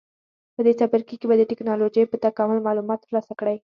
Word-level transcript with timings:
په 0.55 0.61
دې 0.65 0.73
څپرکي 0.79 1.15
کې 1.19 1.25
به 1.29 1.35
د 1.37 1.43
ټېکنالوجۍ 1.49 2.03
په 2.07 2.17
تکامل 2.25 2.59
معلومات 2.67 2.99
ترلاسه 3.05 3.33
کړئ. 3.39 3.57